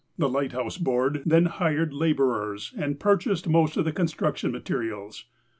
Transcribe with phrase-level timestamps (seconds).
[0.17, 5.25] The Lighthouse Board then hired laborers and purchased most of the construction materials.